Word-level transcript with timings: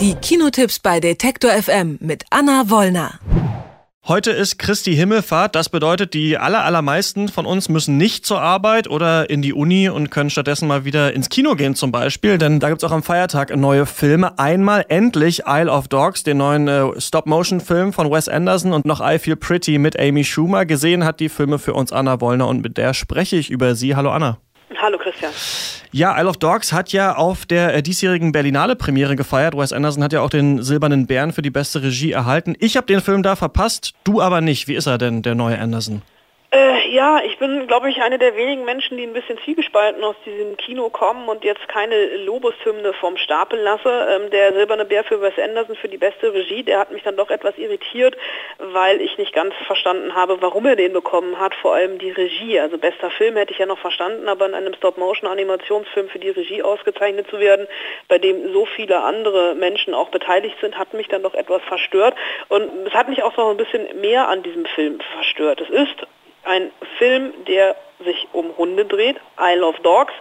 Die 0.00 0.14
Kinotipps 0.14 0.78
bei 0.78 0.98
Detektor 0.98 1.50
FM 1.50 1.98
mit 2.00 2.24
Anna 2.30 2.70
Wollner. 2.70 3.20
Heute 4.08 4.30
ist 4.30 4.58
Christi 4.58 4.96
Himmelfahrt. 4.96 5.54
Das 5.54 5.68
bedeutet, 5.68 6.14
die 6.14 6.38
aller, 6.38 6.64
allermeisten 6.64 7.28
von 7.28 7.44
uns 7.44 7.68
müssen 7.68 7.98
nicht 7.98 8.24
zur 8.24 8.40
Arbeit 8.40 8.88
oder 8.88 9.28
in 9.28 9.42
die 9.42 9.52
Uni 9.52 9.90
und 9.90 10.10
können 10.10 10.30
stattdessen 10.30 10.66
mal 10.66 10.86
wieder 10.86 11.12
ins 11.12 11.28
Kino 11.28 11.54
gehen 11.54 11.74
zum 11.74 11.92
Beispiel. 11.92 12.38
Denn 12.38 12.60
da 12.60 12.70
gibt 12.70 12.82
es 12.82 12.88
auch 12.88 12.94
am 12.94 13.02
Feiertag 13.02 13.54
neue 13.54 13.84
Filme. 13.84 14.38
Einmal 14.38 14.86
endlich 14.88 15.42
Isle 15.46 15.70
of 15.70 15.88
Dogs, 15.88 16.22
den 16.22 16.38
neuen 16.38 16.66
äh, 16.66 16.98
Stop-Motion-Film 16.98 17.92
von 17.92 18.10
Wes 18.10 18.26
Anderson 18.26 18.72
und 18.72 18.86
noch 18.86 19.02
I 19.02 19.18
Feel 19.18 19.36
Pretty 19.36 19.76
mit 19.76 20.00
Amy 20.00 20.24
Schumer. 20.24 20.64
Gesehen 20.64 21.04
hat 21.04 21.20
die 21.20 21.28
Filme 21.28 21.58
für 21.58 21.74
uns 21.74 21.92
Anna 21.92 22.22
Wollner 22.22 22.48
und 22.48 22.62
mit 22.62 22.78
der 22.78 22.94
spreche 22.94 23.36
ich 23.36 23.50
über 23.50 23.74
sie. 23.74 23.96
Hallo 23.96 24.12
Anna. 24.12 24.38
Hallo 24.76 24.98
Christian. 24.98 25.32
Ja, 25.92 26.18
Isle 26.18 26.28
of 26.28 26.36
Dogs 26.36 26.72
hat 26.72 26.92
ja 26.92 27.16
auf 27.16 27.44
der 27.44 27.74
äh, 27.74 27.82
diesjährigen 27.82 28.32
Berlinale 28.32 28.76
Premiere 28.76 29.16
gefeiert. 29.16 29.56
Wes 29.56 29.72
Anderson 29.72 30.04
hat 30.04 30.12
ja 30.12 30.20
auch 30.20 30.30
den 30.30 30.62
Silbernen 30.62 31.06
Bären 31.06 31.32
für 31.32 31.42
die 31.42 31.50
beste 31.50 31.82
Regie 31.82 32.12
erhalten. 32.12 32.54
Ich 32.60 32.76
habe 32.76 32.86
den 32.86 33.00
Film 33.00 33.22
da 33.22 33.34
verpasst, 33.34 33.94
du 34.04 34.20
aber 34.20 34.40
nicht. 34.40 34.68
Wie 34.68 34.74
ist 34.74 34.86
er 34.86 34.98
denn, 34.98 35.22
der 35.22 35.34
neue 35.34 35.58
Anderson? 35.58 36.02
Ja, 36.90 37.22
ich 37.24 37.38
bin, 37.38 37.68
glaube 37.68 37.88
ich, 37.88 38.02
eine 38.02 38.18
der 38.18 38.34
wenigen 38.34 38.64
Menschen, 38.64 38.96
die 38.96 39.04
ein 39.04 39.12
bisschen 39.12 39.38
zwiegespalten 39.44 40.02
aus 40.02 40.16
diesem 40.26 40.56
Kino 40.56 40.90
kommen 40.90 41.28
und 41.28 41.44
jetzt 41.44 41.68
keine 41.68 42.16
Lobeshymne 42.16 42.92
vom 42.94 43.16
Stapel 43.16 43.60
lasse. 43.60 44.08
Ähm, 44.10 44.28
der 44.32 44.52
Silberne 44.54 44.84
Bär 44.84 45.04
für 45.04 45.22
Wes 45.22 45.38
Anderson 45.38 45.76
für 45.76 45.88
die 45.88 45.98
beste 45.98 46.34
Regie, 46.34 46.64
der 46.64 46.80
hat 46.80 46.90
mich 46.90 47.04
dann 47.04 47.16
doch 47.16 47.30
etwas 47.30 47.56
irritiert, 47.58 48.16
weil 48.58 49.00
ich 49.00 49.16
nicht 49.18 49.32
ganz 49.32 49.54
verstanden 49.66 50.16
habe, 50.16 50.42
warum 50.42 50.66
er 50.66 50.74
den 50.74 50.92
bekommen 50.92 51.38
hat, 51.38 51.54
vor 51.54 51.74
allem 51.74 52.00
die 52.00 52.10
Regie. 52.10 52.58
Also 52.58 52.76
bester 52.76 53.12
Film 53.12 53.36
hätte 53.36 53.52
ich 53.52 53.60
ja 53.60 53.66
noch 53.66 53.78
verstanden, 53.78 54.28
aber 54.28 54.46
in 54.46 54.54
einem 54.54 54.74
Stop-Motion-Animationsfilm 54.74 56.08
für 56.08 56.18
die 56.18 56.30
Regie 56.30 56.64
ausgezeichnet 56.64 57.30
zu 57.30 57.38
werden, 57.38 57.68
bei 58.08 58.18
dem 58.18 58.52
so 58.52 58.66
viele 58.66 59.00
andere 59.00 59.54
Menschen 59.54 59.94
auch 59.94 60.08
beteiligt 60.08 60.56
sind, 60.60 60.76
hat 60.76 60.92
mich 60.92 61.06
dann 61.06 61.22
doch 61.22 61.34
etwas 61.34 61.62
verstört. 61.68 62.16
Und 62.48 62.68
es 62.88 62.94
hat 62.94 63.08
mich 63.08 63.22
auch 63.22 63.36
noch 63.36 63.50
ein 63.50 63.58
bisschen 63.58 64.00
mehr 64.00 64.26
an 64.26 64.42
diesem 64.42 64.66
Film 64.66 64.98
verstört. 65.14 65.60
Es 65.60 65.70
ist 65.70 66.04
ein 66.50 66.72
Film, 66.98 67.32
der 67.46 67.76
sich 68.04 68.28
um 68.32 68.56
Hunde 68.56 68.84
dreht, 68.84 69.16
Isle 69.38 69.64
of 69.64 69.78
Dogs. 69.80 70.12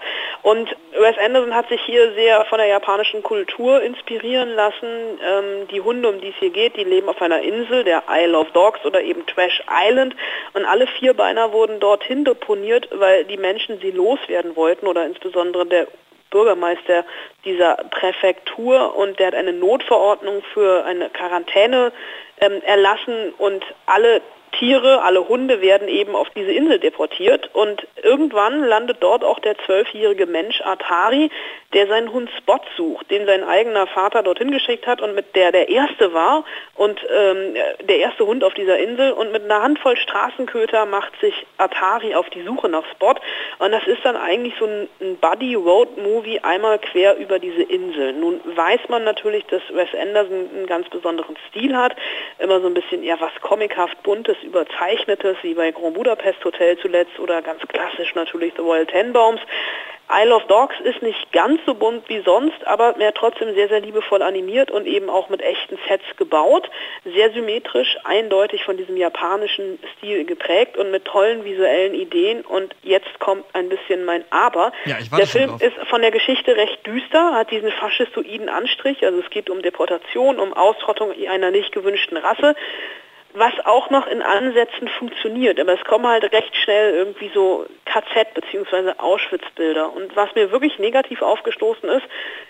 Und 0.41 0.69
Wes 0.97 1.17
Anderson 1.17 1.55
hat 1.55 1.69
sich 1.69 1.81
hier 1.81 2.13
sehr 2.13 2.45
von 2.45 2.59
der 2.59 2.67
japanischen 2.67 3.23
Kultur 3.23 3.81
inspirieren 3.81 4.53
lassen. 4.53 5.19
Ähm, 5.23 5.67
die 5.71 5.81
Hunde, 5.81 6.09
um 6.09 6.21
die 6.21 6.29
es 6.29 6.35
hier 6.39 6.51
geht, 6.51 6.75
die 6.75 6.83
leben 6.83 7.09
auf 7.09 7.21
einer 7.21 7.41
Insel, 7.41 7.83
der 7.83 8.03
Isle 8.09 8.37
of 8.37 8.51
Dogs 8.51 8.83
oder 8.85 9.01
eben 9.01 9.25
Trash 9.25 9.61
Island. 9.69 10.15
Und 10.53 10.65
alle 10.65 10.87
Vierbeiner 10.87 11.51
wurden 11.51 11.79
dorthin 11.79 12.25
deponiert, 12.25 12.89
weil 12.91 13.25
die 13.25 13.37
Menschen 13.37 13.79
sie 13.79 13.91
loswerden 13.91 14.55
wollten 14.55 14.87
oder 14.87 15.05
insbesondere 15.05 15.65
der 15.65 15.87
Bürgermeister 16.31 17.05
dieser 17.43 17.75
Präfektur 17.89 18.95
und 18.95 19.17
der 19.17 19.27
hat 19.27 19.35
eine 19.35 19.53
Notverordnung 19.53 20.43
für 20.53 20.85
eine 20.85 21.09
Quarantäne 21.09 21.91
ähm, 22.39 22.61
erlassen 22.63 23.33
und 23.39 23.65
alle 23.87 24.21
Tiere, 24.51 25.01
alle 25.03 25.27
Hunde 25.27 25.61
werden 25.61 25.87
eben 25.87 26.15
auf 26.15 26.29
diese 26.35 26.51
Insel 26.51 26.79
deportiert 26.79 27.49
und 27.53 27.85
irgendwann 28.01 28.63
landet 28.63 28.97
dort 29.01 29.23
auch 29.23 29.39
der 29.39 29.57
zwölfjährige 29.65 30.25
Mensch 30.25 30.61
Atari, 30.61 31.29
der 31.73 31.87
seinen 31.87 32.11
Hund 32.11 32.29
Spot 32.37 32.59
sucht, 32.75 33.11
den 33.11 33.25
sein 33.25 33.43
eigener 33.43 33.85
Vater 33.87 34.23
dorthin 34.23 34.51
geschickt 34.51 34.87
hat 34.87 35.01
und 35.01 35.13
mit 35.13 35.35
der 35.35 35.51
der 35.51 35.69
erste 35.69 36.13
war 36.13 36.43
und 36.75 36.99
ähm, 37.13 37.55
der 37.81 37.99
erste 37.99 38.25
Hund 38.25 38.43
auf 38.43 38.53
dieser 38.53 38.79
Insel 38.79 39.11
und 39.11 39.31
mit 39.31 39.43
einer 39.43 39.61
Handvoll 39.61 39.95
Straßenköter 39.95 40.85
macht 40.85 41.13
sich 41.21 41.45
Atari 41.57 42.15
auf 42.15 42.29
die 42.31 42.41
Suche 42.41 42.69
nach 42.69 42.85
Spot 42.91 43.15
und 43.59 43.71
das 43.71 43.85
ist 43.85 44.03
dann 44.03 44.15
eigentlich 44.15 44.55
so 44.59 44.65
ein, 44.65 44.89
ein 44.99 45.17
Buddy-Road-Movie 45.17 46.39
einmal 46.39 46.79
quer 46.79 47.17
über 47.17 47.39
diese 47.39 47.61
Insel. 47.61 48.13
Nun 48.13 48.41
weiß 48.43 48.81
man 48.89 49.03
natürlich, 49.03 49.45
dass 49.45 49.61
Wes 49.71 49.89
Anderson 49.93 50.49
einen 50.55 50.67
ganz 50.67 50.89
besonderen 50.89 51.37
Stil 51.49 51.75
hat, 51.75 51.95
immer 52.39 52.61
so 52.61 52.67
ein 52.67 52.73
bisschen 52.73 53.03
eher 53.03 53.19
was 53.19 53.31
comichaft 53.41 54.01
buntes, 54.03 54.37
überzeichnetes, 54.43 55.37
wie 55.41 55.53
bei 55.53 55.71
Grand 55.71 55.93
Budapest 55.93 56.43
Hotel 56.43 56.77
zuletzt 56.79 57.19
oder 57.19 57.41
ganz 57.41 57.61
klassisch 57.67 58.15
natürlich 58.15 58.53
The 58.55 58.61
Royal 58.61 58.85
Tenbaums. 58.85 59.41
Isle 60.11 60.33
of 60.33 60.47
Dogs 60.47 60.75
ist 60.83 61.03
nicht 61.03 61.31
ganz 61.31 61.61
so 61.67 61.75
bunt 61.75 62.09
wie 62.09 62.21
sonst, 62.25 62.65
aber 62.65 62.97
mehr 62.97 63.13
trotzdem 63.13 63.53
sehr, 63.53 63.67
sehr 63.67 63.79
liebevoll 63.79 64.23
animiert 64.23 64.71
und 64.71 64.87
eben 64.87 65.07
auch 65.07 65.29
mit 65.29 65.39
echten 65.41 65.77
Sets 65.87 66.03
gebaut. 66.17 66.67
Sehr 67.05 67.31
symmetrisch, 67.31 67.95
eindeutig 68.05 68.63
von 68.63 68.75
diesem 68.75 68.97
japanischen 68.97 69.77
Stil 69.97 70.25
geprägt 70.25 70.77
und 70.77 70.89
mit 70.89 71.05
tollen 71.05 71.45
visuellen 71.45 71.93
Ideen. 71.93 72.41
Und 72.41 72.75
jetzt 72.81 73.19
kommt 73.19 73.45
ein 73.53 73.69
bisschen 73.69 74.03
mein 74.03 74.25
Aber. 74.31 74.71
Ja, 74.85 74.97
der 75.15 75.27
Film 75.27 75.57
ist 75.59 75.77
von 75.87 76.01
der 76.01 76.11
Geschichte 76.11 76.55
recht 76.55 76.87
düster, 76.87 77.35
hat 77.35 77.51
diesen 77.51 77.71
faschistoiden 77.71 78.49
Anstrich. 78.49 79.05
Also 79.05 79.19
es 79.19 79.29
geht 79.29 79.51
um 79.51 79.61
Deportation, 79.61 80.39
um 80.39 80.53
Ausrottung 80.53 81.13
einer 81.29 81.51
nicht 81.51 81.71
gewünschten 81.71 82.17
Rasse 82.17 82.55
was 83.33 83.53
auch 83.65 83.89
noch 83.89 84.07
in 84.07 84.21
Ansätzen 84.21 84.87
funktioniert. 84.87 85.59
Aber 85.59 85.73
es 85.73 85.83
kommen 85.83 86.07
halt 86.07 86.31
recht 86.31 86.55
schnell 86.55 86.93
irgendwie 86.93 87.29
so 87.33 87.65
KZ- 87.85 88.33
bzw. 88.33 88.93
Auschwitz-Bilder. 88.97 89.93
Und 89.93 90.15
was 90.15 90.33
mir 90.35 90.51
wirklich 90.51 90.79
negativ 90.79 91.21
aufgestoßen 91.21 91.89
ist, 91.89 92.05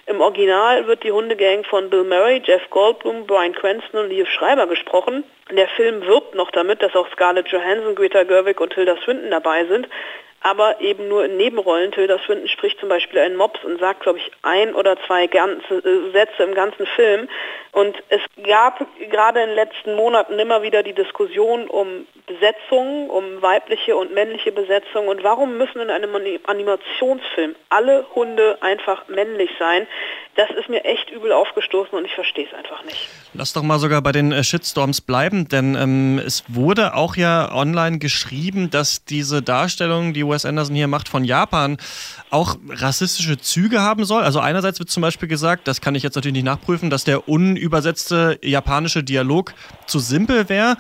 im 0.06 0.22
Original 0.22 0.88
wird 0.88 1.04
die 1.04 1.12
Hundegang 1.12 1.64
von 1.66 1.90
Bill 1.90 2.04
Murray, 2.04 2.42
Jeff 2.46 2.70
Goldblum, 2.70 3.28
Brian 3.28 3.54
Cranston 3.54 4.06
und 4.06 4.10
Liev 4.10 4.30
Schreiber 4.30 4.68
gesprochen. 4.68 5.24
Der 5.52 5.68
Film 5.70 6.06
wirbt 6.06 6.36
noch 6.36 6.52
damit, 6.52 6.82
dass 6.82 6.96
auch 6.96 7.10
Scarlett 7.12 7.48
Johansson, 7.50 7.96
Greta 7.96 8.24
Gerwig 8.24 8.60
und 8.62 8.74
Tilda 8.74 8.96
Swinton 9.04 9.32
dabei 9.32 9.66
sind 9.66 9.88
aber 10.42 10.80
eben 10.82 11.08
nur 11.08 11.26
in 11.26 11.38
Nebenrollen. 11.38 11.92
Tilda 11.92 12.20
Swinton 12.26 12.48
spricht 12.48 12.80
zum 12.80 12.90
Beispiel 12.90 13.20
einen 13.20 13.36
Mops 13.36 13.64
und 13.64 13.80
sagt, 13.80 14.02
glaube 14.02 14.20
ich, 14.20 14.32
ein 14.42 14.74
oder 14.74 14.98
zwei 15.06 15.28
ganze, 15.28 15.76
äh, 15.76 16.12
Sätze 16.12 16.44
im 16.44 16.56
ganzen 16.56 16.86
Film. 16.86 17.28
Und 17.72 17.96
es 18.10 18.22
gab 18.44 18.86
gerade 19.12 19.42
in 19.42 19.48
den 19.48 19.56
letzten 19.56 19.96
Monaten 19.96 20.40
immer 20.40 20.62
wieder 20.64 20.82
die 20.82 20.94
Diskussion 20.94 21.68
um 21.68 22.08
Besetzung, 22.26 23.10
um 23.10 23.42
weibliche 23.42 23.96
und 23.96 24.14
männliche 24.14 24.52
Besetzung. 24.52 25.08
Und 25.08 25.24
warum 25.24 25.58
müssen 25.58 25.82
in 25.82 25.90
einem 25.90 26.16
Animationsfilm 26.46 27.56
alle 27.70 28.06
Hunde 28.16 28.58
einfach 28.62 29.08
männlich 29.08 29.52
sein? 29.60 29.88
Das 30.40 30.58
ist 30.58 30.70
mir 30.70 30.86
echt 30.86 31.10
übel 31.10 31.34
aufgestoßen 31.34 31.98
und 31.98 32.06
ich 32.06 32.14
verstehe 32.14 32.48
es 32.48 32.54
einfach 32.54 32.86
nicht. 32.86 33.10
Lass 33.34 33.52
doch 33.52 33.62
mal 33.62 33.78
sogar 33.78 34.02
bei 34.02 34.14
den 34.14 34.32
äh, 34.32 34.42
Shitstorms 34.42 35.02
bleiben, 35.02 35.50
denn 35.50 35.76
ähm, 35.76 36.18
es 36.26 36.46
wurde 36.48 36.94
auch 36.94 37.18
ja 37.18 37.54
online 37.54 38.00
geschrieben, 38.00 38.70
dass 38.70 39.04
diese 39.04 39.42
Darstellung, 39.42 40.14
die 40.14 40.26
Wes 40.26 40.46
Anderson 40.46 40.78
hier 40.78 40.88
macht 40.88 41.10
von 41.10 41.26
Japan, 41.26 41.76
auch 42.30 42.56
rassistische 42.70 43.38
Züge 43.38 43.82
haben 43.82 44.06
soll. 44.06 44.24
Also 44.24 44.40
einerseits 44.40 44.80
wird 44.80 44.90
zum 44.90 45.02
Beispiel 45.02 45.28
gesagt, 45.28 45.68
das 45.68 45.82
kann 45.82 45.94
ich 45.96 46.04
jetzt 46.04 46.16
natürlich 46.16 46.36
nicht 46.36 46.46
nachprüfen, 46.46 46.90
dass 46.90 47.04
der 47.04 47.28
unübersetzte 47.28 48.40
japanische 48.42 49.04
Dialog 49.04 49.54
zu 49.88 50.00
simpel 50.00 50.48
wäre. 50.48 50.78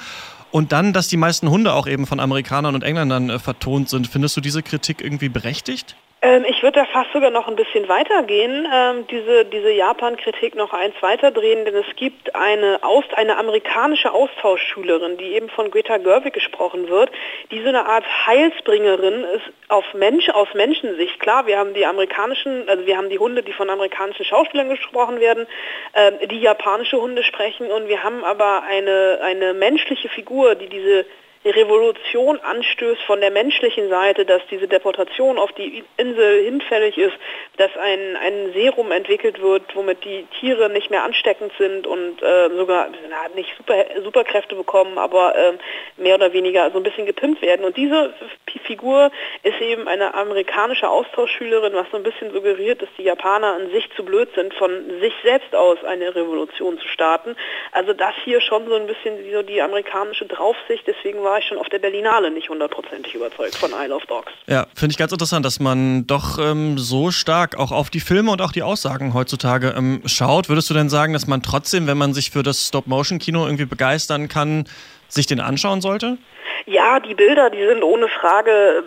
Und 0.51 0.71
dann, 0.71 0.93
dass 0.93 1.09
die 1.09 1.17
meisten 1.17 1.49
Hunde 1.49 1.73
auch 1.73 1.85
eben 1.85 2.07
von 2.07 2.21
Amerikanern 2.21 2.75
und 2.75 2.83
Engländern 2.85 3.29
äh, 3.29 3.39
vertont 3.39 3.89
sind. 3.89 4.07
Findest 4.07 4.37
du 4.37 4.41
diese 4.41 4.63
Kritik 4.63 5.01
irgendwie 5.01 5.27
berechtigt? 5.27 5.97
Ähm, 6.21 6.43
ich 6.45 6.61
würde 6.63 6.79
da 6.81 6.85
fast 6.85 7.13
sogar 7.13 7.29
noch 7.29 7.47
ein 7.47 7.55
bisschen 7.55 7.87
weitergehen, 7.87 8.67
ähm, 8.73 9.07
diese, 9.07 9.45
diese 9.45 9.71
Japan-Kritik 9.71 10.53
noch 10.53 10.73
eins 10.73 10.95
weiterdrehen, 10.99 11.63
denn 11.63 11.75
es 11.75 11.95
gibt 11.95 12.35
eine, 12.35 12.79
Aus, 12.81 13.05
eine 13.15 13.37
amerikanische 13.37 14.11
Austauschschülerin, 14.11 15.17
die 15.17 15.33
eben 15.35 15.49
von 15.49 15.71
Greta 15.71 15.97
Gerwig 15.97 16.33
gesprochen 16.33 16.89
wird, 16.89 17.09
die 17.51 17.61
so 17.61 17.69
eine 17.69 17.85
Art 17.85 18.03
Heilsbringerin 18.27 19.23
ist 19.23 19.45
auf 19.69 19.85
Mensch, 19.93 20.27
aus 20.29 20.49
Menschensicht. 20.53 21.21
Klar, 21.21 21.47
wir 21.47 21.57
haben 21.57 21.73
die 21.73 21.85
amerikanischen, 21.85 22.67
also 22.67 22.85
wir 22.85 22.97
haben 22.97 23.09
die 23.09 23.19
Hunde, 23.19 23.41
die 23.41 23.53
von 23.53 23.69
amerikanischen 23.69 24.25
Schauspielern 24.25 24.67
gesprochen 24.67 25.21
werden, 25.21 25.47
ähm, 25.93 26.15
die 26.29 26.41
japanische 26.41 26.99
Hunde 26.99 27.23
sprechen 27.23 27.71
und 27.71 27.87
wir 27.87 28.03
haben 28.03 28.25
aber 28.25 28.63
eine, 28.63 29.19
eine 29.23 29.53
menschliche 29.53 30.09
Figur, 30.09 30.55
die 30.55 30.67
diese 30.67 31.05
Revolution 31.45 32.39
anstößt 32.39 33.01
von 33.03 33.21
der 33.21 33.31
menschlichen 33.31 33.89
Seite, 33.89 34.25
dass 34.25 34.41
diese 34.51 34.67
Deportation 34.67 35.37
auf 35.37 35.51
die 35.53 35.83
Insel 35.95 36.43
hinfällig 36.43 36.97
ist, 36.97 37.15
dass 37.57 37.71
ein, 37.77 38.17
ein 38.17 38.51
Serum 38.53 38.91
entwickelt 38.91 39.41
wird, 39.41 39.63
womit 39.73 40.03
die 40.03 40.25
Tiere 40.39 40.69
nicht 40.69 40.89
mehr 40.89 41.03
ansteckend 41.03 41.53
sind 41.57 41.87
und 41.87 42.21
äh, 42.21 42.49
sogar 42.49 42.89
na, 43.09 43.33
nicht 43.35 43.55
super, 43.55 43.85
Superkräfte 44.03 44.55
bekommen, 44.55 44.97
aber 44.97 45.35
äh, 45.35 45.53
mehr 45.95 46.15
oder 46.15 46.33
weniger 46.33 46.69
so 46.71 46.77
ein 46.77 46.83
bisschen 46.83 47.05
gepimpt 47.05 47.41
werden. 47.41 47.65
Und 47.65 47.77
diese 47.77 48.13
Figur 48.57 49.11
ist 49.43 49.61
eben 49.61 49.87
eine 49.87 50.15
amerikanische 50.15 50.89
Austauschschülerin, 50.89 51.73
was 51.73 51.85
so 51.91 51.97
ein 51.97 52.03
bisschen 52.03 52.31
suggeriert, 52.33 52.81
dass 52.81 52.89
die 52.97 53.03
Japaner 53.03 53.53
an 53.53 53.69
sich 53.69 53.87
zu 53.95 54.03
blöd 54.03 54.29
sind, 54.33 54.51
von 54.55 54.71
sich 54.99 55.13
selbst 55.23 55.53
aus 55.53 55.77
eine 55.83 56.15
Revolution 56.15 56.79
zu 56.79 56.87
starten. 56.87 57.35
Also 57.71 57.93
das 57.93 58.15
hier 58.23 58.41
schon 58.41 58.67
so 58.67 58.75
ein 58.75 58.87
bisschen 58.87 59.17
so 59.31 59.43
die 59.43 59.61
amerikanische 59.61 60.25
Draufsicht, 60.25 60.87
deswegen 60.87 61.23
war 61.23 61.37
ich 61.37 61.45
schon 61.45 61.59
auf 61.59 61.69
der 61.69 61.79
Berlinale 61.79 62.31
nicht 62.31 62.49
hundertprozentig 62.49 63.13
überzeugt 63.13 63.55
von 63.55 63.71
Isle 63.71 63.95
of 63.95 64.05
Dogs. 64.07 64.31
Ja, 64.47 64.65
finde 64.75 64.93
ich 64.93 64.97
ganz 64.97 65.11
interessant, 65.11 65.45
dass 65.45 65.59
man 65.59 66.07
doch 66.07 66.39
ähm, 66.39 66.77
so 66.77 67.11
stark 67.11 67.59
auch 67.59 67.71
auf 67.71 67.89
die 67.89 67.99
Filme 67.99 68.31
und 68.31 68.41
auch 68.41 68.51
die 68.51 68.63
Aussagen 68.63 69.13
heutzutage 69.13 69.75
ähm, 69.77 70.01
schaut. 70.05 70.49
Würdest 70.49 70.69
du 70.69 70.73
denn 70.73 70.89
sagen, 70.89 71.13
dass 71.13 71.27
man 71.27 71.43
trotzdem, 71.43 71.85
wenn 71.85 71.97
man 71.97 72.13
sich 72.13 72.31
für 72.31 72.43
das 72.43 72.67
Stop-Motion-Kino 72.67 73.45
irgendwie 73.45 73.65
begeistern 73.65 74.27
kann, 74.29 74.65
sich 75.09 75.27
den 75.27 75.39
anschauen 75.39 75.81
sollte? 75.81 76.17
Ja, 76.65 76.99
die 76.99 77.15
Bilder, 77.15 77.49
die 77.49 77.65
sind 77.65 77.83
ohne 77.83 78.07
Frage 78.07 78.83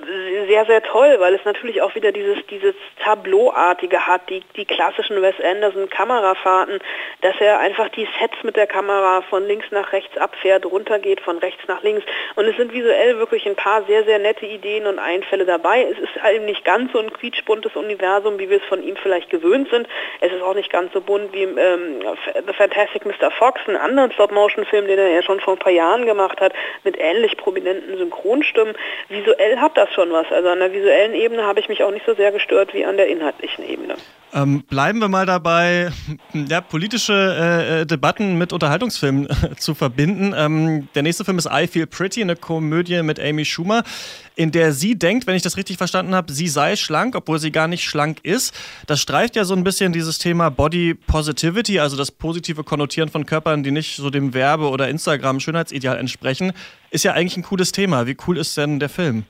sehr, 0.46 0.64
sehr 0.66 0.82
toll, 0.82 1.16
weil 1.18 1.34
es 1.34 1.44
natürlich 1.44 1.80
auch 1.82 1.94
wieder 1.94 2.12
dieses, 2.12 2.44
dieses 2.46 2.74
Tableauartige 3.02 4.06
hat, 4.06 4.28
die, 4.28 4.42
die 4.56 4.64
klassischen 4.64 5.20
Wes 5.22 5.34
Anderson 5.42 5.88
Kamerafahrten, 5.88 6.80
dass 7.22 7.34
er 7.40 7.58
einfach 7.60 7.88
die 7.90 8.06
Sets 8.20 8.42
mit 8.42 8.56
der 8.56 8.66
Kamera 8.66 9.22
von 9.22 9.46
links 9.46 9.66
nach 9.70 9.92
rechts 9.92 10.16
abfährt, 10.16 10.66
runtergeht 10.66 11.20
von 11.20 11.38
rechts 11.38 11.62
nach 11.66 11.82
links. 11.82 12.04
Und 12.36 12.44
es 12.44 12.56
sind 12.56 12.72
visuell 12.72 13.18
wirklich 13.18 13.46
ein 13.46 13.56
paar 13.56 13.84
sehr, 13.84 14.04
sehr 14.04 14.18
nette 14.18 14.46
Ideen 14.46 14.86
und 14.86 14.98
Einfälle 14.98 15.44
dabei. 15.44 15.82
Es 15.90 15.98
ist 15.98 16.10
eben 16.30 16.44
nicht 16.44 16.64
ganz 16.64 16.92
so 16.92 16.98
ein 16.98 17.12
quietschbuntes 17.12 17.74
Universum, 17.74 18.38
wie 18.38 18.50
wir 18.50 18.58
es 18.58 18.68
von 18.68 18.82
ihm 18.82 18.96
vielleicht 18.96 19.30
gewöhnt 19.30 19.68
sind. 19.70 19.88
Es 20.20 20.32
ist 20.32 20.42
auch 20.42 20.54
nicht 20.54 20.70
ganz 20.70 20.92
so 20.92 21.00
bunt 21.00 21.32
wie 21.32 21.44
ähm, 21.44 22.02
The 22.46 22.52
Fantastic 22.52 23.06
Mr. 23.06 23.30
Fox, 23.30 23.60
einen 23.66 23.76
anderen 23.76 24.12
Stop-Motion-Film, 24.12 24.86
den 24.86 24.98
er 24.98 25.08
ja 25.08 25.22
schon 25.22 25.40
vor 25.40 25.54
ein 25.54 25.58
paar 25.58 25.72
Jahren 25.72 26.04
gemacht 26.04 26.11
hat, 26.20 26.52
mit 26.84 26.96
ähnlich 26.98 27.36
prominenten 27.36 27.96
Synchronstimmen. 27.96 28.74
Visuell 29.08 29.58
hat 29.58 29.76
das 29.76 29.92
schon 29.92 30.12
was. 30.12 30.30
Also 30.30 30.48
an 30.48 30.60
der 30.60 30.72
visuellen 30.72 31.14
Ebene 31.14 31.44
habe 31.44 31.60
ich 31.60 31.68
mich 31.68 31.82
auch 31.82 31.90
nicht 31.90 32.06
so 32.06 32.14
sehr 32.14 32.32
gestört 32.32 32.74
wie 32.74 32.84
an 32.84 32.96
der 32.96 33.08
inhaltlichen 33.08 33.68
Ebene. 33.68 33.96
Ähm, 34.34 34.62
bleiben 34.62 34.98
wir 34.98 35.08
mal 35.08 35.26
dabei, 35.26 35.92
ja, 36.32 36.62
politische 36.62 37.12
äh, 37.12 37.80
äh 37.82 37.86
Debatten 37.86 38.38
mit 38.38 38.52
Unterhaltungsfilmen 38.52 39.28
äh, 39.28 39.56
zu 39.56 39.74
verbinden. 39.74 40.32
Ähm, 40.34 40.88
der 40.94 41.02
nächste 41.02 41.24
Film 41.24 41.38
ist 41.38 41.48
I 41.52 41.66
Feel 41.66 41.86
Pretty, 41.86 42.22
eine 42.22 42.36
Komödie 42.36 43.02
mit 43.02 43.20
Amy 43.20 43.44
Schumer, 43.44 43.82
in 44.34 44.50
der 44.50 44.72
sie 44.72 44.98
denkt, 44.98 45.26
wenn 45.26 45.36
ich 45.36 45.42
das 45.42 45.58
richtig 45.58 45.76
verstanden 45.76 46.14
habe, 46.14 46.32
sie 46.32 46.48
sei 46.48 46.76
schlank, 46.76 47.14
obwohl 47.14 47.38
sie 47.38 47.52
gar 47.52 47.68
nicht 47.68 47.84
schlank 47.84 48.20
ist. 48.22 48.54
Das 48.86 49.00
streift 49.00 49.36
ja 49.36 49.44
so 49.44 49.54
ein 49.54 49.64
bisschen 49.64 49.92
dieses 49.92 50.18
Thema 50.18 50.50
Body 50.50 50.94
Positivity, 50.94 51.78
also 51.78 51.96
das 51.98 52.10
positive 52.10 52.64
Konnotieren 52.64 53.10
von 53.10 53.26
Körpern, 53.26 53.62
die 53.62 53.70
nicht 53.70 53.96
so 53.96 54.08
dem 54.08 54.32
Werbe- 54.32 54.70
oder 54.70 54.88
Instagram-Schönheitsideal 54.88 55.98
entsprechen. 55.98 56.52
Ist 56.90 57.04
ja 57.04 57.12
eigentlich 57.12 57.36
ein 57.36 57.42
cooles 57.42 57.72
Thema. 57.72 58.06
Wie 58.06 58.16
cool 58.26 58.38
ist 58.38 58.56
denn 58.56 58.80
der 58.80 58.88
Film? 58.88 59.24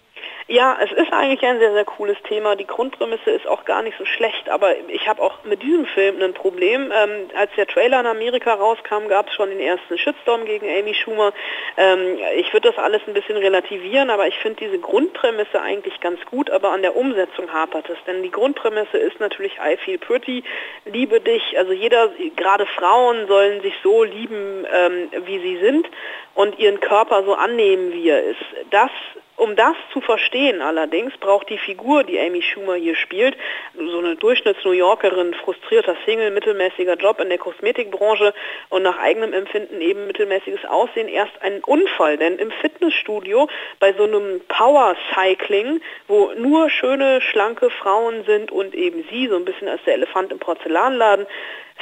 Ja, 0.52 0.76
es 0.84 0.92
ist 0.92 1.10
eigentlich 1.14 1.42
ein 1.44 1.58
sehr, 1.60 1.72
sehr 1.72 1.86
cooles 1.86 2.18
Thema. 2.28 2.56
Die 2.56 2.66
Grundprämisse 2.66 3.30
ist 3.30 3.46
auch 3.46 3.64
gar 3.64 3.80
nicht 3.80 3.96
so 3.96 4.04
schlecht, 4.04 4.50
aber 4.50 4.74
ich 4.88 5.08
habe 5.08 5.22
auch 5.22 5.42
mit 5.44 5.62
diesem 5.62 5.86
Film 5.86 6.20
ein 6.20 6.34
Problem. 6.34 6.92
Ähm, 6.94 7.30
als 7.34 7.50
der 7.56 7.66
Trailer 7.66 8.00
in 8.00 8.06
Amerika 8.06 8.52
rauskam, 8.52 9.08
gab 9.08 9.28
es 9.28 9.34
schon 9.34 9.48
den 9.48 9.60
ersten 9.60 9.96
Shitstorm 9.96 10.44
gegen 10.44 10.68
Amy 10.68 10.92
Schumer. 10.92 11.32
Ähm, 11.78 12.18
ich 12.36 12.52
würde 12.52 12.70
das 12.70 12.76
alles 12.76 13.00
ein 13.06 13.14
bisschen 13.14 13.38
relativieren, 13.38 14.10
aber 14.10 14.26
ich 14.26 14.36
finde 14.40 14.58
diese 14.60 14.78
Grundprämisse 14.78 15.58
eigentlich 15.58 15.98
ganz 16.00 16.20
gut, 16.26 16.50
aber 16.50 16.72
an 16.72 16.82
der 16.82 16.96
Umsetzung 16.96 17.50
hapert 17.50 17.88
es. 17.88 17.96
Denn 18.06 18.22
die 18.22 18.30
Grundprämisse 18.30 18.98
ist 18.98 19.20
natürlich 19.20 19.54
I 19.54 19.78
feel 19.78 19.96
pretty, 19.96 20.44
liebe 20.84 21.22
dich. 21.22 21.56
Also 21.56 21.72
jeder, 21.72 22.10
gerade 22.36 22.66
Frauen 22.66 23.26
sollen 23.26 23.62
sich 23.62 23.72
so 23.82 24.04
lieben, 24.04 24.66
ähm, 24.70 25.10
wie 25.24 25.38
sie 25.38 25.56
sind 25.64 25.88
und 26.34 26.58
ihren 26.58 26.80
Körper 26.80 27.24
so 27.24 27.32
annehmen, 27.32 27.94
wie 27.94 28.10
er 28.10 28.22
ist. 28.22 28.44
Das 28.70 28.90
um 29.36 29.56
das 29.56 29.76
zu 29.92 30.00
verstehen 30.00 30.60
allerdings 30.60 31.16
braucht 31.18 31.48
die 31.50 31.58
Figur, 31.58 32.04
die 32.04 32.18
Amy 32.18 32.42
Schumer 32.42 32.74
hier 32.74 32.96
spielt, 32.96 33.36
so 33.74 33.98
eine 33.98 34.16
Durchschnitts-New 34.16 34.72
Yorkerin, 34.72 35.34
frustrierter 35.34 35.96
Single, 36.04 36.30
mittelmäßiger 36.30 36.94
Job 36.94 37.20
in 37.20 37.28
der 37.28 37.38
Kosmetikbranche 37.38 38.34
und 38.68 38.82
nach 38.82 38.98
eigenem 38.98 39.32
Empfinden 39.32 39.80
eben 39.80 40.06
mittelmäßiges 40.06 40.64
Aussehen, 40.64 41.08
erst 41.08 41.40
einen 41.42 41.62
Unfall. 41.64 42.16
Denn 42.16 42.38
im 42.38 42.50
Fitnessstudio 42.50 43.48
bei 43.80 43.92
so 43.94 44.04
einem 44.04 44.40
Power 44.48 44.96
Cycling, 45.14 45.80
wo 46.08 46.32
nur 46.36 46.70
schöne, 46.70 47.20
schlanke 47.20 47.70
Frauen 47.70 48.24
sind 48.24 48.50
und 48.52 48.74
eben 48.74 49.04
sie, 49.10 49.28
so 49.28 49.36
ein 49.36 49.44
bisschen 49.44 49.68
als 49.68 49.82
der 49.84 49.94
Elefant 49.94 50.32
im 50.32 50.38
Porzellanladen, 50.38 51.26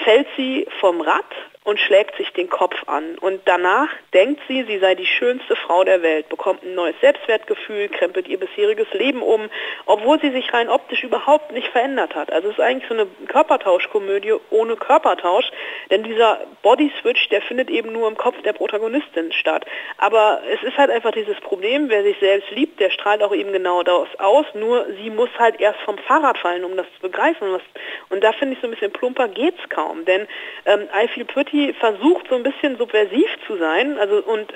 fällt 0.05 0.27
sie 0.37 0.67
vom 0.81 1.01
Rad 1.01 1.25
und 1.63 1.79
schlägt 1.79 2.17
sich 2.17 2.33
den 2.33 2.49
Kopf 2.49 2.75
an. 2.87 3.19
Und 3.19 3.43
danach 3.45 3.89
denkt 4.15 4.41
sie, 4.49 4.65
sie 4.65 4.79
sei 4.79 4.95
die 4.95 5.07
schönste 5.07 5.55
Frau 5.57 5.85
der 5.85 6.03
Welt, 6.03 6.29
bekommt 6.29 6.63
ein 6.63 6.75
neues 6.75 6.97
Selbstwertgefühl, 7.01 7.89
krempelt 7.89 8.29
ihr 8.29 8.41
bisheriges 8.41 8.91
Leben 8.95 9.21
um, 9.21 9.51
obwohl 9.85 10.19
sie 10.21 10.31
sich 10.31 10.53
rein 10.55 10.71
optisch 10.71 11.05
überhaupt 11.05 11.53
nicht 11.53 11.69
verändert 11.69 12.15
hat. 12.15 12.33
Also 12.33 12.49
es 12.49 12.55
ist 12.55 12.61
eigentlich 12.61 12.89
so 12.89 12.95
eine 12.95 13.07
Körpertauschkomödie 13.29 14.35
ohne 14.51 14.77
Körpertausch, 14.77 15.51
denn 15.91 16.03
dieser 16.03 16.41
Body-Switch, 16.63 17.29
der 17.29 17.43
findet 17.43 17.69
eben 17.69 17.93
nur 17.93 18.09
im 18.09 18.17
Kopf 18.17 18.41
der 18.43 18.55
Protagonistin 18.55 19.31
statt. 19.33 19.67
Aber 19.99 20.41
es 20.51 20.63
ist 20.63 20.79
halt 20.79 20.91
einfach 20.91 21.13
dieses 21.13 21.39
Problem, 21.41 21.91
wer 21.91 22.03
sich 22.03 22.19
selbst 22.21 22.51
liebt, 22.53 22.81
der 22.81 22.91
strahlt 22.91 23.23
auch 23.23 23.35
eben 23.35 23.53
genau 23.53 23.83
das 23.83 24.09
aus, 24.19 24.47
nur 24.55 24.87
sie 25.03 25.11
muss 25.11 25.31
halt 25.39 25.61
erst 25.61 25.81
vom 25.81 25.99
Fahrrad 25.99 26.39
fallen, 26.39 26.65
um 26.65 26.77
das 26.77 26.87
zu 26.97 27.03
begreifen. 27.03 27.61
Und 28.09 28.25
da 28.25 28.33
finde 28.33 28.55
ich 28.55 28.61
so 28.61 28.67
ein 28.67 28.71
bisschen 28.71 28.93
plumper 28.93 29.29
geht's 29.29 29.69
kaum, 29.69 29.90
denn 30.05 30.27
ähm, 30.67 30.89
I 30.95 31.09
Feel 31.09 31.25
Pretty 31.25 31.75
versucht 31.75 32.29
so 32.29 32.37
ein 32.37 32.43
bisschen 32.43 32.77
subversiv 32.77 33.29
zu 33.47 33.57
sein, 33.57 33.99
also 33.99 34.23
und 34.23 34.53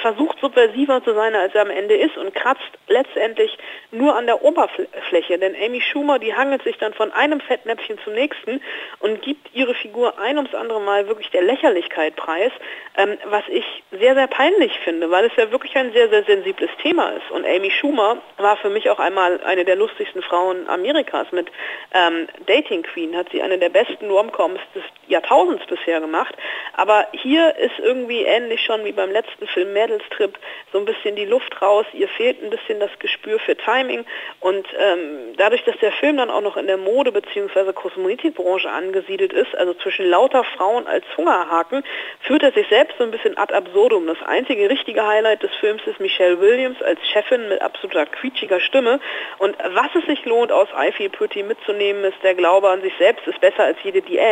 versucht 0.00 0.38
subversiver 0.40 1.02
zu 1.04 1.14
sein, 1.14 1.34
als 1.34 1.54
er 1.54 1.62
am 1.62 1.70
Ende 1.70 1.94
ist 1.94 2.16
und 2.16 2.34
kratzt 2.34 2.70
letztendlich 2.88 3.56
nur 3.90 4.16
an 4.16 4.26
der 4.26 4.42
Oberfläche. 4.42 5.38
Denn 5.38 5.54
Amy 5.54 5.80
Schumer, 5.80 6.18
die 6.18 6.34
hangelt 6.34 6.62
sich 6.62 6.78
dann 6.78 6.94
von 6.94 7.12
einem 7.12 7.40
Fettnäpfchen 7.40 7.98
zum 8.04 8.14
nächsten 8.14 8.60
und 9.00 9.22
gibt 9.22 9.54
ihre 9.54 9.74
Figur 9.74 10.18
ein 10.18 10.36
ums 10.36 10.54
andere 10.54 10.80
Mal 10.80 11.08
wirklich 11.08 11.30
der 11.30 11.42
Lächerlichkeit 11.42 12.16
preis, 12.16 12.52
ähm, 12.96 13.18
was 13.26 13.44
ich 13.48 13.64
sehr, 13.92 14.14
sehr 14.14 14.26
peinlich 14.26 14.72
finde, 14.84 15.10
weil 15.10 15.24
es 15.26 15.32
ja 15.36 15.50
wirklich 15.50 15.76
ein 15.76 15.92
sehr, 15.92 16.08
sehr 16.08 16.24
sensibles 16.24 16.70
Thema 16.82 17.10
ist. 17.10 17.30
Und 17.30 17.46
Amy 17.46 17.70
Schumer 17.70 18.18
war 18.36 18.56
für 18.56 18.70
mich 18.70 18.90
auch 18.90 18.98
einmal 18.98 19.40
eine 19.44 19.64
der 19.64 19.76
lustigsten 19.76 20.22
Frauen 20.22 20.68
Amerikas. 20.68 21.30
Mit 21.32 21.48
ähm, 21.92 22.28
Dating 22.46 22.82
Queen 22.82 23.16
hat 23.16 23.28
sie 23.30 23.42
eine 23.42 23.58
der 23.58 23.68
besten 23.68 24.10
Romcoms 24.10 24.47
des 24.74 24.82
Jahrtausends 25.06 25.64
bisher 25.66 26.00
gemacht 26.00 26.08
gemacht. 26.08 26.34
Aber 26.74 27.06
hier 27.12 27.56
ist 27.56 27.78
irgendwie 27.78 28.22
ähnlich 28.22 28.60
schon 28.64 28.84
wie 28.84 28.92
beim 28.92 29.10
letzten 29.10 29.46
Film 29.48 29.72
Mädels 29.72 30.02
Trip 30.10 30.38
so 30.72 30.78
ein 30.78 30.84
bisschen 30.84 31.16
die 31.16 31.24
Luft 31.24 31.60
raus. 31.60 31.86
Ihr 31.92 32.08
fehlt 32.08 32.42
ein 32.42 32.50
bisschen 32.50 32.78
das 32.80 32.90
Gespür 32.98 33.38
für 33.40 33.56
Timing. 33.56 34.04
Und 34.40 34.66
ähm, 34.78 35.34
dadurch, 35.36 35.64
dass 35.64 35.76
der 35.78 35.92
Film 35.92 36.16
dann 36.18 36.30
auch 36.30 36.40
noch 36.40 36.56
in 36.56 36.66
der 36.66 36.76
Mode- 36.76 37.12
bzw. 37.12 37.72
Kosmetikbranche 37.72 38.70
angesiedelt 38.70 39.32
ist, 39.32 39.56
also 39.56 39.74
zwischen 39.74 40.06
lauter 40.08 40.44
Frauen 40.44 40.86
als 40.86 41.04
Hungerhaken, 41.16 41.82
führt 42.20 42.42
er 42.42 42.52
sich 42.52 42.68
selbst 42.68 42.96
so 42.98 43.04
ein 43.04 43.10
bisschen 43.10 43.36
ad 43.36 43.52
absurdum. 43.52 44.06
Das 44.06 44.22
einzige 44.24 44.70
richtige 44.70 45.06
Highlight 45.06 45.42
des 45.42 45.54
Films 45.56 45.82
ist 45.86 46.00
Michelle 46.00 46.40
Williams 46.40 46.80
als 46.82 47.00
Chefin 47.08 47.48
mit 47.48 47.60
absoluter 47.60 48.06
quietschiger 48.06 48.60
Stimme. 48.60 49.00
Und 49.38 49.56
was 49.58 49.88
es 49.94 50.06
sich 50.06 50.24
lohnt, 50.24 50.52
aus 50.52 50.68
I 50.78 50.92
Feel 50.92 51.10
Pretty 51.10 51.42
mitzunehmen, 51.42 52.04
ist 52.04 52.22
der 52.22 52.34
Glaube 52.34 52.68
an 52.68 52.82
sich 52.82 52.92
selbst 52.98 53.26
ist 53.26 53.40
besser 53.40 53.64
als 53.64 53.78
jede 53.82 54.00
Diät. 54.02 54.27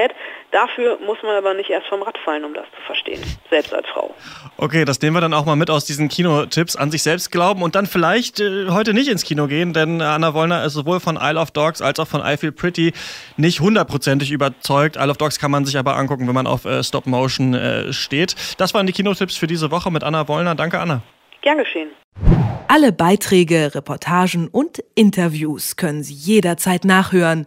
Dafür 0.53 0.99
muss 1.05 1.19
man 1.23 1.37
aber 1.37 1.53
nicht 1.53 1.67
nicht 1.67 1.71
erst 1.71 1.89
vom 1.89 2.03
Rad 2.03 2.17
fallen, 2.25 2.45
um 2.45 2.55
das 2.55 2.65
zu 2.65 2.81
verstehen, 2.87 3.23
selbst 3.51 3.75
als 3.75 3.87
Frau. 3.89 4.15
Okay, 4.57 4.85
das 4.85 5.01
nehmen 5.01 5.17
wir 5.17 5.21
dann 5.21 5.35
auch 5.35 5.45
mal 5.45 5.57
mit 5.57 5.71
aus 5.71 5.85
diesen 5.85 6.09
Kinotipps. 6.09 6.77
An 6.77 6.91
sich 6.91 7.03
selbst 7.03 7.31
glauben 7.31 7.63
und 7.63 7.75
dann 7.75 7.87
vielleicht 7.87 8.41
äh, 8.41 8.69
heute 8.71 8.95
nicht 8.95 9.09
ins 9.09 9.25
Kino 9.25 9.47
gehen, 9.47 9.73
denn 9.73 10.01
Anna 10.01 10.35
Wollner 10.35 10.65
ist 10.65 10.75
sowohl 10.75 11.01
von 11.01 11.19
Isle 11.21 11.41
of 11.41 11.51
Dogs 11.51 11.83
als 11.83 11.99
auch 11.99 12.09
von 12.09 12.23
I 12.25 12.37
Feel 12.37 12.53
Pretty 12.53 12.93
nicht 13.37 13.61
hundertprozentig 13.61 14.31
überzeugt. 14.31 14.97
Isle 14.97 15.11
of 15.11 15.17
Dogs 15.17 15.39
kann 15.39 15.51
man 15.51 15.65
sich 15.65 15.77
aber 15.77 15.97
angucken, 15.97 16.27
wenn 16.27 16.35
man 16.35 16.47
auf 16.47 16.65
äh, 16.65 16.83
Stop 16.83 17.07
Motion 17.07 17.55
äh, 17.55 17.93
steht. 17.93 18.35
Das 18.59 18.75
waren 18.75 18.87
die 18.87 18.93
Kinotipps 18.93 19.37
für 19.37 19.47
diese 19.47 19.71
Woche 19.71 19.91
mit 19.91 20.05
Anna 20.05 20.29
Wollner. 20.29 20.55
Danke, 20.55 20.79
Anna. 20.79 21.03
Gern 21.43 21.59
geschehen. 21.59 21.91
Alle 22.69 22.93
Beiträge, 22.93 23.75
Reportagen 23.75 24.49
und 24.49 24.83
Interviews 24.95 25.76
können 25.76 26.03
Sie 26.03 26.15
jederzeit 26.15 26.85
nachhören 26.85 27.47